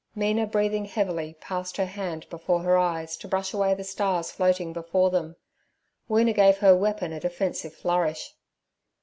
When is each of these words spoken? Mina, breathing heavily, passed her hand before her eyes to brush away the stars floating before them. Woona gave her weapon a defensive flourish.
Mina, 0.15 0.47
breathing 0.47 0.85
heavily, 0.85 1.35
passed 1.39 1.77
her 1.77 1.85
hand 1.85 2.27
before 2.31 2.63
her 2.63 2.75
eyes 2.75 3.15
to 3.17 3.27
brush 3.27 3.53
away 3.53 3.75
the 3.75 3.83
stars 3.83 4.31
floating 4.31 4.73
before 4.73 5.11
them. 5.11 5.35
Woona 6.09 6.33
gave 6.33 6.57
her 6.57 6.75
weapon 6.75 7.13
a 7.13 7.19
defensive 7.19 7.75
flourish. 7.75 8.33